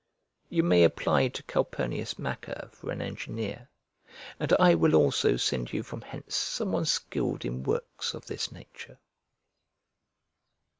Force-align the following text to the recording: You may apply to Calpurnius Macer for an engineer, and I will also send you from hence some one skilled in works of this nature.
You 0.49 0.63
may 0.63 0.83
apply 0.83 1.27
to 1.27 1.43
Calpurnius 1.43 2.17
Macer 2.17 2.69
for 2.71 2.89
an 2.89 3.03
engineer, 3.03 3.69
and 4.39 4.51
I 4.59 4.73
will 4.73 4.95
also 4.95 5.37
send 5.37 5.71
you 5.71 5.83
from 5.83 6.01
hence 6.01 6.35
some 6.35 6.71
one 6.71 6.85
skilled 6.85 7.45
in 7.45 7.61
works 7.61 8.15
of 8.15 8.25
this 8.25 8.51
nature. 8.51 8.97